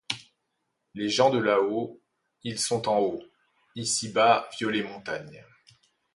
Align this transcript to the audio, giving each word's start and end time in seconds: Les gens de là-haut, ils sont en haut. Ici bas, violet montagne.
Les 0.95 1.09
gens 1.09 1.29
de 1.29 1.37
là-haut, 1.37 2.01
ils 2.41 2.57
sont 2.57 2.89
en 2.89 2.97
haut. 3.01 3.21
Ici 3.75 4.09
bas, 4.09 4.49
violet 4.57 4.81
montagne. 4.81 5.43